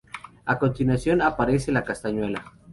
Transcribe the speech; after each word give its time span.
A 0.45 0.57
continuación 0.57 1.21
aparece 1.21 1.71
la 1.71 1.83
castañuela. 1.83 2.53